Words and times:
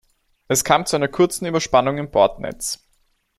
Es 0.47 0.63
kam 0.63 0.87
zu 0.87 0.95
einer 0.95 1.09
kurzen 1.09 1.45
Überspannung 1.45 1.99
im 1.99 2.09
Bordnetz. 2.09 2.79